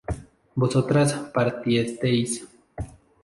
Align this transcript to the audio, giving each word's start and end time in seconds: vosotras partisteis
vosotras 0.55 1.13
partisteis 1.31 2.41